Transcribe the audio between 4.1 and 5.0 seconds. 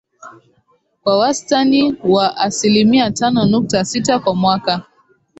kwa mwaka